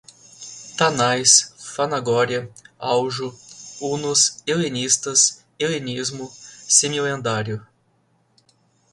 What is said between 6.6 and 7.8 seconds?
semilendário